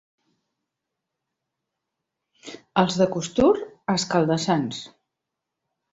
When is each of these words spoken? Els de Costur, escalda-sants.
Els 2.85 2.97
de 3.03 3.07
Costur, 3.17 3.53
escalda-sants. 3.97 4.81